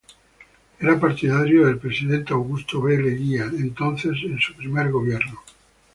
Era 0.79 0.97
partidario 0.99 1.67
del 1.67 1.77
presidente 1.77 2.33
Augusto 2.33 2.81
B. 2.81 2.97
Leguía, 2.97 3.43
entonces 3.43 4.13
en 4.23 4.39
su 4.39 4.55
primer 4.55 4.89
gobierno. 4.89 5.39